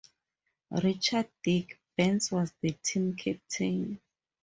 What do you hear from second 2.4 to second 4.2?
the team captain.